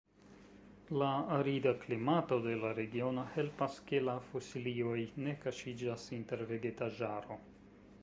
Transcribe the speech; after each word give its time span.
La 1.01 1.09
arida 1.35 1.73
klimato 1.83 2.39
de 2.47 2.55
la 2.63 2.73
regiono 2.81 3.27
helpas 3.37 3.77
ke 3.93 4.03
la 4.09 4.17
fosilioj 4.33 4.99
ne 5.27 5.39
kaŝiĝas 5.47 6.11
inter 6.21 6.47
vegetaĵaro. 6.55 7.43